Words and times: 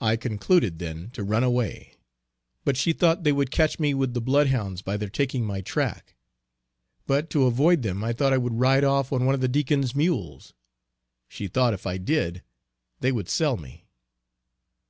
I 0.00 0.16
concluded 0.16 0.78
then 0.78 1.10
to 1.10 1.22
run 1.22 1.44
away 1.44 1.96
but 2.64 2.74
she 2.78 2.94
thought 2.94 3.22
they 3.22 3.32
would 3.32 3.50
catch 3.50 3.78
me 3.78 3.92
with 3.92 4.14
the 4.14 4.20
blood 4.22 4.46
hounds 4.46 4.80
by 4.80 4.96
their 4.96 5.10
taking 5.10 5.44
my 5.44 5.60
track. 5.60 6.16
But 7.06 7.28
to 7.28 7.44
avoid 7.44 7.82
them 7.82 8.02
I 8.02 8.14
thought 8.14 8.32
I 8.32 8.38
would 8.38 8.54
ride 8.60 8.82
off 8.82 9.12
on 9.12 9.26
one 9.26 9.34
of 9.34 9.42
the 9.42 9.48
Deacon's 9.48 9.94
mules. 9.94 10.54
She 11.28 11.48
thought 11.48 11.74
if 11.74 11.86
I 11.86 11.98
did, 11.98 12.42
they 13.00 13.12
would 13.12 13.28
sell 13.28 13.58
me. 13.58 13.84